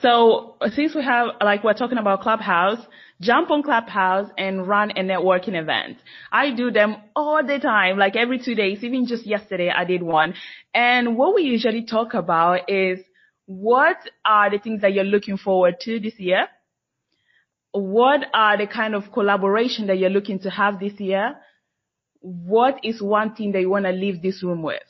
[0.00, 2.78] So since we have, like we're talking about Clubhouse,
[3.20, 5.98] jump on Clubhouse and run a networking event.
[6.30, 10.02] I do them all the time, like every two days, even just yesterday I did
[10.02, 10.34] one.
[10.72, 13.00] And what we usually talk about is
[13.46, 16.46] what are the things that you're looking forward to this year?
[17.72, 21.36] What are the kind of collaboration that you're looking to have this year?
[22.20, 24.82] What is one thing that you want to leave this room with?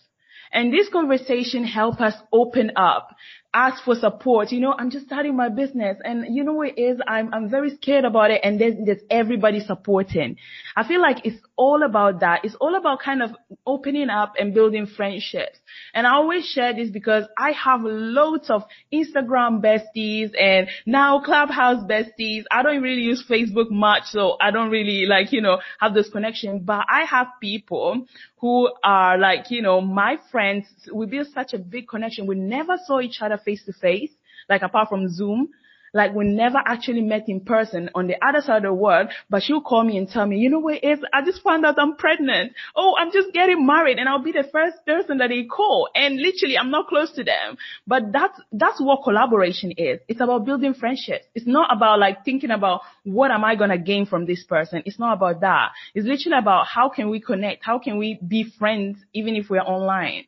[0.53, 3.15] And this conversation help us open up
[3.55, 4.53] ask for support.
[4.53, 6.99] You know, I'm just starting my business and you know what it is?
[7.07, 10.37] I'm, I'm very scared about it and there's, there's everybody supporting.
[10.77, 12.45] I feel like it's all about that.
[12.45, 13.31] It's all about kind of
[13.67, 15.59] opening up and building friendships.
[15.95, 21.85] And I always share this because I have loads of Instagram besties and now Clubhouse
[21.85, 22.45] besties.
[22.51, 26.09] I don't really use Facebook much, so I don't really like, you know, have this
[26.11, 28.07] connection, but I have people
[28.39, 30.67] who are like, you know, my friends.
[30.93, 32.27] We built such a big connection.
[32.27, 34.11] We never saw each other face to face,
[34.49, 35.49] like apart from Zoom.
[35.93, 39.43] Like we never actually met in person on the other side of the world, but
[39.43, 40.99] she'll call me and tell me, you know what is?
[41.13, 42.53] I just found out I'm pregnant.
[42.77, 45.89] Oh, I'm just getting married and I'll be the first person that they call.
[45.95, 47.57] And literally I'm not close to them.
[47.87, 50.01] But that's, that's what collaboration is.
[50.09, 51.27] It's about building friendships.
[51.35, 54.83] It's not about like thinking about what am I going to gain from this person.
[54.85, 55.71] It's not about that.
[55.95, 57.65] It's literally about how can we connect?
[57.65, 60.25] How can we be friends even if we're online?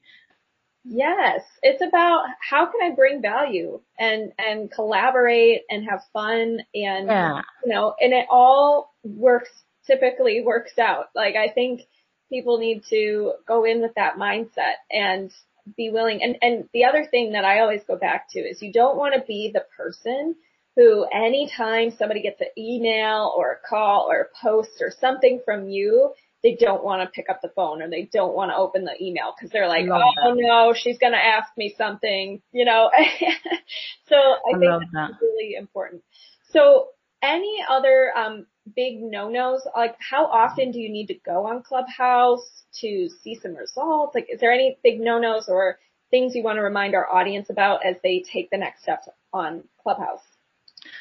[0.84, 7.06] Yes, it's about how can I bring value and and collaborate and have fun and
[7.06, 7.42] yeah.
[7.64, 9.50] you know, and it all works
[9.86, 11.06] typically works out.
[11.14, 11.82] Like I think
[12.30, 15.30] people need to go in with that mindset and
[15.76, 18.72] be willing and and the other thing that I always go back to is you
[18.72, 20.34] don't want to be the person
[20.76, 25.68] who anytime somebody gets an email or a call or a post or something from
[25.68, 28.85] you they don't want to pick up the phone or they don't want to open
[28.85, 30.35] the email because they're like, oh that.
[30.37, 32.90] no, she's going to ask me something, you know.
[34.09, 35.11] so I, I think that's that.
[35.20, 36.03] really important.
[36.50, 36.88] So
[37.22, 39.62] any other um, big no-nos?
[39.76, 44.14] Like how often do you need to go on Clubhouse to see some results?
[44.14, 45.79] Like is there any big no-nos or
[46.11, 49.64] things you want to remind our audience about as they take the next steps on
[49.83, 50.22] Clubhouse?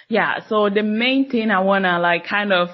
[0.09, 2.69] Yeah, so the main thing I want to like kind of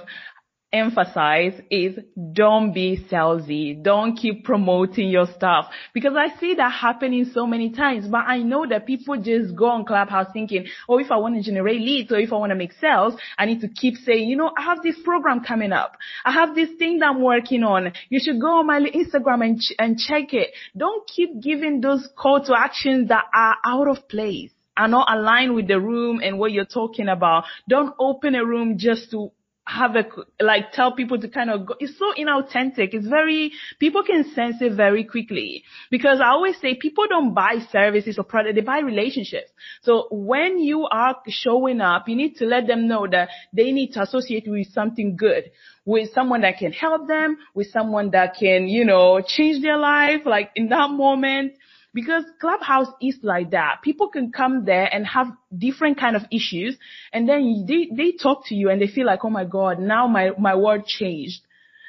[0.73, 1.97] emphasize is
[2.33, 3.81] don't be salesy.
[3.81, 8.39] Don't keep promoting your stuff because I see that happening so many times, but I
[8.39, 12.11] know that people just go on Clubhouse thinking, oh, if I want to generate leads
[12.11, 14.63] or if I want to make sales, I need to keep saying, you know, I
[14.63, 15.97] have this program coming up.
[16.25, 17.93] I have this thing that I'm working on.
[18.09, 20.51] You should go on my Instagram and, ch- and check it.
[20.75, 25.55] Don't keep giving those call to actions that are out of place are not aligned
[25.55, 27.45] with the room and what you're talking about.
[27.69, 29.31] Don't open a room just to
[29.67, 30.05] have a
[30.43, 32.93] like tell people to kind of go it's so inauthentic.
[32.93, 35.63] It's very people can sense it very quickly.
[35.89, 39.49] Because i always say people don't buy services or product they buy relationships.
[39.81, 43.93] So when you are showing up you need to let them know that they need
[43.93, 45.51] to associate with something good
[45.83, 50.21] with someone that can help them with someone that can you know change their life
[50.25, 51.53] like in that moment
[51.95, 53.77] because Clubhouse is like that.
[53.81, 55.27] People can come there and have
[55.57, 56.77] different kind of issues
[57.13, 60.05] and then they, they talk to you and they feel like, oh my God, now
[60.05, 61.41] my, my world changed.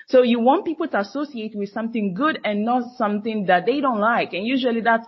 [0.08, 4.00] So you want people to associate with something good and not something that they don't
[4.00, 4.32] like.
[4.32, 5.04] And usually that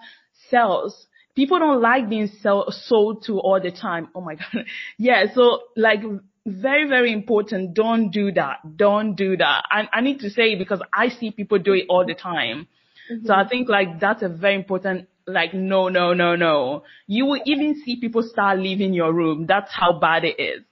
[0.51, 1.07] sells
[1.37, 4.09] people don't like being sold to all the time.
[4.14, 4.64] Oh my God.
[4.99, 5.27] Yeah.
[5.33, 6.01] So like
[6.45, 7.75] very, very important.
[7.75, 8.77] Don't do that.
[8.77, 9.62] Don't do that.
[9.70, 12.66] I, I need to say because I see people do it all the time.
[13.11, 13.27] Mm-hmm.
[13.27, 16.85] So I think like that's a very important like no, no, no, no.
[17.07, 19.47] You will even see people start leaving your room.
[19.47, 20.65] That's how bad it is.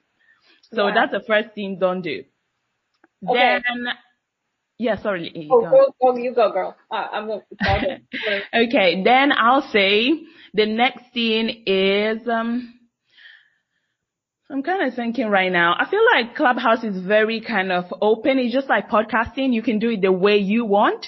[0.73, 0.93] So yeah.
[0.95, 2.23] that's the first thing don't do.
[3.27, 3.33] Okay.
[3.39, 3.87] Then,
[4.77, 5.47] yeah, sorry.
[5.51, 6.75] Oh, go, go, you go, girl.
[6.91, 7.41] Uh, I'm going
[8.53, 10.11] okay, then I'll say
[10.53, 12.73] the next thing is, um,
[14.51, 15.75] I'm kind of thinking right now.
[15.77, 18.37] I feel like Clubhouse is very kind of open.
[18.37, 19.53] It's just like podcasting.
[19.53, 21.07] You can do it the way you want.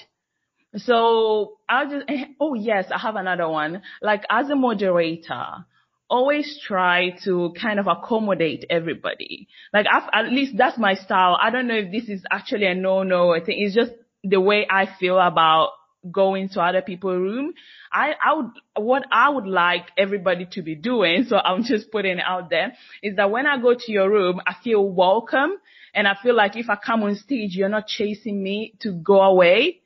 [0.75, 3.81] So I'll just, eh, oh yes, I have another one.
[4.01, 5.65] Like as a moderator,
[6.09, 9.47] always try to kind of accommodate everybody.
[9.73, 11.37] Like I've, at least that's my style.
[11.41, 13.33] I don't know if this is actually a no-no.
[13.33, 13.91] I think it's just
[14.23, 15.71] the way I feel about
[16.11, 17.53] going to other people's room.
[17.91, 22.19] I, I would, what I would like everybody to be doing, so I'm just putting
[22.19, 25.51] it out there, is that when I go to your room, I feel welcome.
[25.93, 29.21] And I feel like if I come on stage, you're not chasing me to go
[29.21, 29.81] away.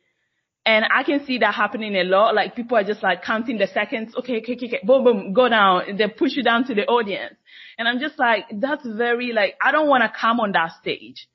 [0.66, 2.36] And I can see that happening a lot.
[2.36, 4.16] Like people are just like counting the seconds.
[4.16, 4.80] Okay, okay, okay, okay.
[4.84, 5.98] boom, boom, go down.
[5.98, 7.36] They push you down to the audience.
[7.78, 11.28] And I'm just like, that's very like, I don't want to come on that stage.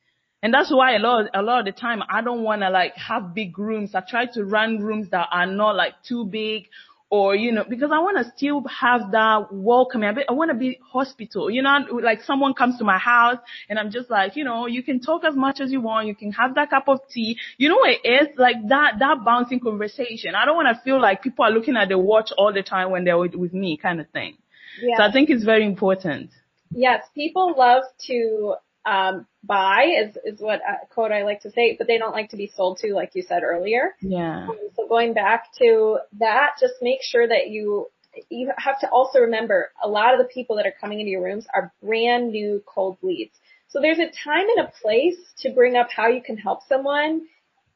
[0.42, 2.94] And that's why a lot, a lot of the time I don't want to like
[2.96, 3.94] have big rooms.
[3.94, 6.68] I try to run rooms that are not like too big
[7.10, 10.14] or you know because I want to still have that welcoming.
[10.28, 11.50] I want to be hospital.
[11.50, 13.38] You know, like someone comes to my house
[13.68, 16.06] and I'm just like, you know, you can talk as much as you want.
[16.06, 17.38] You can have that cup of tea.
[17.56, 20.34] You know what it is like that that bouncing conversation.
[20.34, 22.90] I don't want to feel like people are looking at the watch all the time
[22.90, 24.36] when they're with, with me, kind of thing.
[24.80, 24.98] Yeah.
[24.98, 26.30] So I think it's very important.
[26.70, 31.76] Yes, people love to um, buy is is what uh, quote I like to say,
[31.76, 33.94] but they don't like to be sold to, like you said earlier.
[34.00, 34.46] Yeah.
[34.48, 37.88] Um, going back to that, just make sure that you
[38.30, 41.22] you have to also remember a lot of the people that are coming into your
[41.22, 43.34] rooms are brand new cold leads.
[43.68, 47.22] So there's a time and a place to bring up how you can help someone,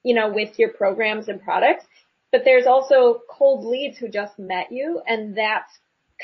[0.02, 1.84] you know, with your programs and products.
[2.32, 5.70] But there's also cold leads who just met you and that's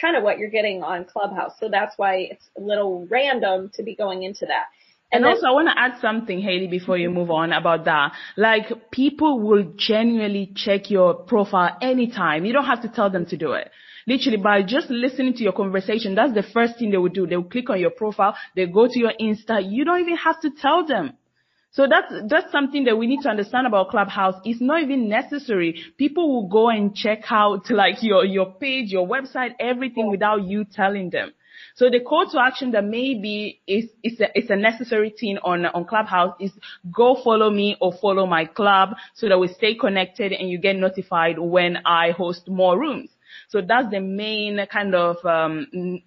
[0.01, 1.53] kind of what you're getting on Clubhouse.
[1.61, 4.67] So that's why it's a little random to be going into that.
[5.11, 8.13] And, and also, I want to add something, Haley, before you move on about that.
[8.37, 12.45] Like, people will genuinely check your profile anytime.
[12.45, 13.71] You don't have to tell them to do it.
[14.07, 17.27] Literally, by just listening to your conversation, that's the first thing they will do.
[17.27, 18.37] They will click on your profile.
[18.55, 19.61] They go to your Insta.
[19.67, 21.15] You don't even have to tell them.
[21.73, 24.35] So that's, that's something that we need to understand about Clubhouse.
[24.45, 25.85] It's not even necessary.
[25.97, 30.65] People will go and check out like your, your page, your website, everything without you
[30.65, 31.33] telling them.
[31.79, 35.65] So the call to action that maybe is, is a, is a necessary thing on,
[35.65, 36.51] on Clubhouse is
[36.93, 40.75] go follow me or follow my club so that we stay connected and you get
[40.75, 43.11] notified when I host more rooms.
[43.49, 46.03] So that's the main kind of, um,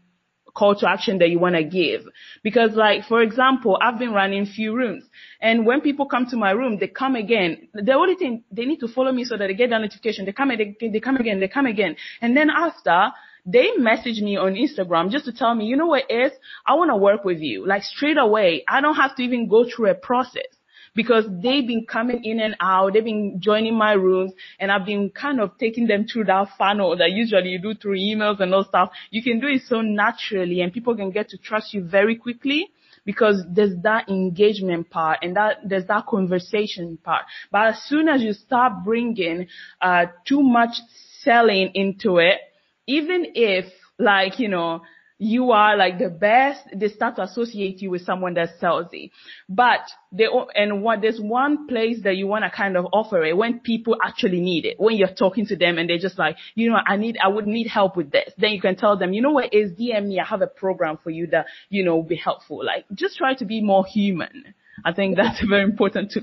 [0.54, 2.02] call to action that you want to give.
[2.44, 5.06] Because like, for example, I've been running few rooms
[5.42, 7.70] and when people come to my room, they come again.
[7.74, 10.26] The only thing, they need to follow me so that they get the notification.
[10.26, 11.96] They come, and they, they come again, they come again.
[12.22, 13.14] And then after,
[13.46, 16.32] they message me on Instagram just to tell me, you know what is,
[16.66, 17.66] I want to work with you.
[17.66, 18.64] Like straight away.
[18.68, 20.46] I don't have to even go through a process
[20.94, 22.94] because they've been coming in and out.
[22.94, 26.98] They've been joining my rooms and I've been kind of taking them through that funnel
[26.98, 28.92] that usually you do through emails and all stuff.
[29.10, 32.70] You can do it so naturally and people can get to trust you very quickly
[33.06, 37.24] because there's that engagement part and that there's that conversation part.
[37.52, 39.48] But as soon as you start bringing
[39.82, 40.76] uh, too much
[41.24, 42.40] selling into it,
[42.88, 43.66] even if
[44.00, 44.82] like, you know,
[45.24, 49.12] you are like the best, they start to associate you with someone that's salesy.
[49.48, 50.26] But they,
[50.56, 53.98] and what, there's one place that you want to kind of offer it when people
[54.04, 54.80] actually need it.
[54.80, 57.46] When you're talking to them and they're just like, you know, I need, I would
[57.46, 58.34] need help with this.
[58.40, 60.20] Then you can tell them, you know what is DM me.
[60.20, 62.66] I have a program for you that, you know, will be helpful.
[62.66, 64.56] Like just try to be more human.
[64.84, 66.22] I think that's very important to,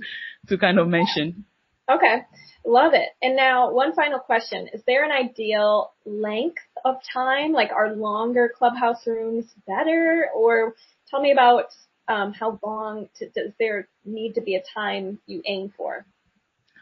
[0.49, 1.45] to kind of mention.
[1.89, 2.23] Okay.
[2.69, 3.09] Love it.
[3.23, 4.69] And now one final question.
[4.75, 7.53] Is there an ideal length of time?
[7.53, 10.29] Like are longer clubhouse rooms better?
[10.37, 10.75] Or
[11.11, 11.73] tell me about
[12.09, 16.05] um, how long to, does there need to be a time you aim for?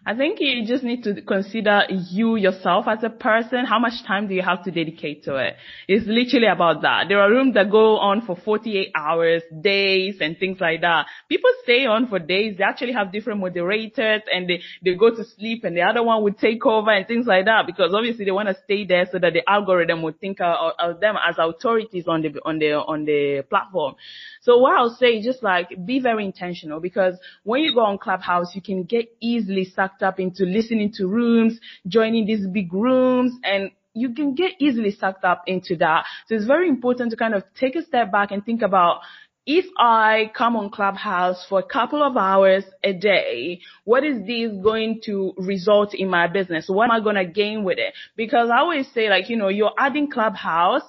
[0.08, 3.64] I think you just need to consider you yourself as a person.
[3.64, 5.56] How much time do you have to dedicate to it?
[5.88, 7.06] It's literally about that.
[7.08, 11.06] There are rooms that go on for 48 hours, days, and things like that.
[11.28, 12.56] People stay on for days.
[12.56, 16.22] They actually have different moderators and they, they go to sleep and the other one
[16.22, 19.18] would take over and things like that because obviously they want to stay there so
[19.18, 23.04] that the algorithm would think of, of them as authorities on the, on the, on
[23.06, 23.96] the platform.
[24.42, 27.98] So what I'll say is just like be very intentional because when you go on
[27.98, 33.32] Clubhouse, you can get easily sucked up into listening to rooms, joining these big rooms
[33.44, 36.04] and you can get easily sucked up into that.
[36.28, 39.00] So it's very important to kind of take a step back and think about
[39.46, 44.50] if I come on Clubhouse for a couple of hours a day, what is this
[44.62, 46.66] going to result in my business?
[46.68, 47.94] What am I going to gain with it?
[48.16, 50.82] Because I always say like, you know, you're adding Clubhouse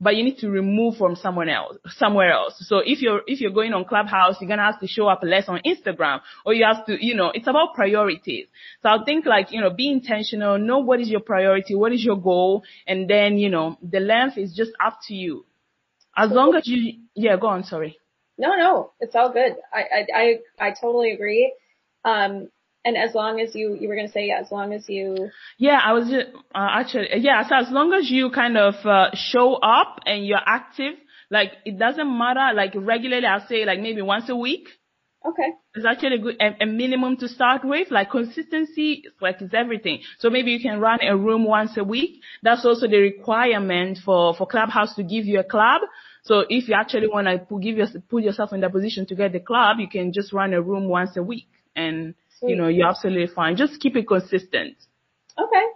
[0.00, 2.54] but you need to remove from someone else, somewhere else.
[2.66, 5.20] So if you're, if you're going on Clubhouse, you're going to have to show up
[5.22, 8.46] less on Instagram or you have to, you know, it's about priorities.
[8.82, 12.02] So I think like, you know, be intentional, know what is your priority, what is
[12.02, 15.44] your goal, and then, you know, the length is just up to you.
[16.16, 17.98] As long as you, yeah, go on, sorry.
[18.38, 19.56] No, no, it's all good.
[19.72, 21.54] I, I, I, I totally agree.
[22.04, 22.48] Um,
[22.84, 25.30] and as long as you, you were going to say, yeah, as long as you.
[25.58, 29.10] Yeah, I was just, uh, actually, yeah, so as long as you kind of, uh,
[29.14, 30.94] show up and you're active,
[31.30, 34.68] like, it doesn't matter, like, regularly, I'll say, like, maybe once a week.
[35.24, 35.52] Okay.
[35.74, 37.90] It's actually a good, a, a minimum to start with.
[37.90, 40.00] Like, consistency, like, is everything.
[40.18, 42.22] So maybe you can run a room once a week.
[42.42, 45.82] That's also the requirement for, for Clubhouse to give you a club.
[46.24, 49.32] So if you actually want to give your, put yourself in the position to get
[49.32, 52.50] the club, you can just run a room once a week and Sweet.
[52.50, 53.56] you know, you're absolutely fine.
[53.56, 54.76] Just keep it consistent.
[55.38, 55.66] Okay.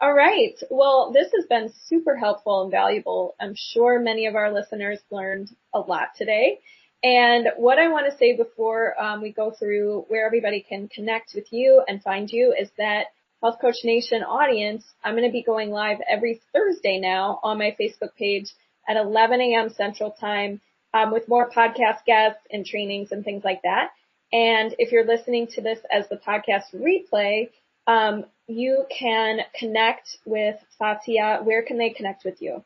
[0.00, 0.54] All right.
[0.70, 3.34] Well, this has been super helpful and valuable.
[3.40, 6.60] I'm sure many of our listeners learned a lot today.
[7.02, 11.32] And what I want to say before um, we go through where everybody can connect
[11.34, 13.06] with you and find you is that
[13.42, 17.76] Health Coach Nation audience, I'm going to be going live every Thursday now on my
[17.78, 18.52] Facebook page
[18.88, 19.70] at 11 a.m.
[19.70, 20.60] Central Time
[20.94, 23.90] um, with more podcast guests and trainings and things like that.
[24.32, 27.50] And if you're listening to this as the podcast replay,
[27.86, 31.40] um, you can connect with Fatia.
[31.42, 32.64] Where can they connect with you?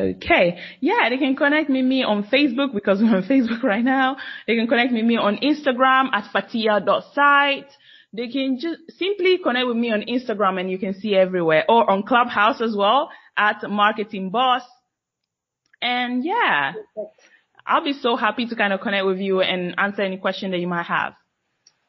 [0.00, 0.58] Okay.
[0.80, 4.16] Yeah, they can connect with me on Facebook because we're on Facebook right now.
[4.46, 7.70] They can connect with me on Instagram at fatia.site.
[8.12, 11.88] They can just simply connect with me on Instagram and you can see everywhere or
[11.88, 14.62] on Clubhouse as well at Marketing Boss.
[15.82, 16.72] And yeah.
[16.72, 17.20] Perfect.
[17.66, 20.58] I'll be so happy to kind of connect with you and answer any question that
[20.58, 21.14] you might have.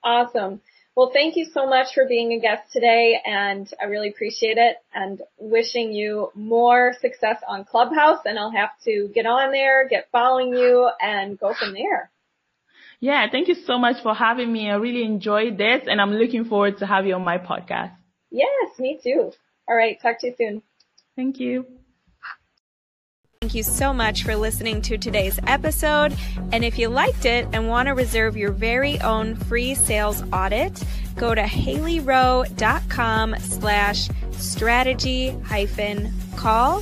[0.04, 0.62] Awesome.
[0.96, 4.76] Well, thank you so much for being a guest today and I really appreciate it
[4.94, 10.10] and wishing you more success on Clubhouse and I'll have to get on there, get
[10.12, 12.12] following you and go from there.
[13.00, 14.70] Yeah, thank you so much for having me.
[14.70, 17.94] I really enjoyed this and I'm looking forward to have you on my podcast.
[18.30, 19.32] Yes, me too.
[19.68, 19.98] All right.
[20.02, 20.62] Talk to you soon.
[21.16, 21.66] Thank you.
[23.42, 26.16] Thank you so much for listening to today's episode.
[26.52, 30.84] And if you liked it and want to reserve your very own free sales audit,
[31.16, 36.82] go to haleyrowe.com slash strategy hyphen call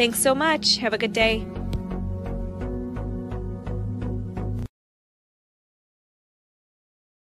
[0.00, 0.78] Thanks so much.
[0.78, 1.44] Have a good day.